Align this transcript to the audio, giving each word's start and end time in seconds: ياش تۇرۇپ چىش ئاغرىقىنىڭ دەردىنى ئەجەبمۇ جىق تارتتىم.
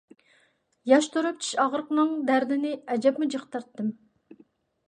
ياش 0.91 1.09
تۇرۇپ 1.15 1.43
چىش 1.43 1.51
ئاغرىقىنىڭ 1.65 2.17
دەردىنى 2.31 2.73
ئەجەبمۇ 2.95 3.29
جىق 3.35 3.49
تارتتىم. 3.53 3.93